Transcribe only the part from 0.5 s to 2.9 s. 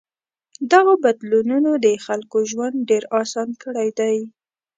دغو بدلونونو د خلکو ژوند